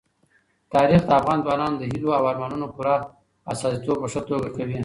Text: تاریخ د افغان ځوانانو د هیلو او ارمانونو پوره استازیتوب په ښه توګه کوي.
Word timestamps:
تاریخ 0.73 1.01
د 1.05 1.09
افغان 1.19 1.39
ځوانانو 1.45 1.75
د 1.79 1.83
هیلو 1.91 2.09
او 2.17 2.23
ارمانونو 2.31 2.67
پوره 2.75 2.95
استازیتوب 3.51 3.97
په 4.01 4.07
ښه 4.13 4.21
توګه 4.29 4.47
کوي. 4.57 4.77